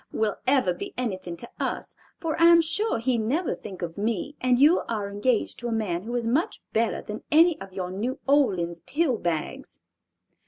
[0.11, 4.35] —will ever be anything to us, for I am sure he'd never think of me,
[4.41, 7.91] and you are engaged to a man who is much better than any of your
[7.91, 9.79] New Orleans pill bags."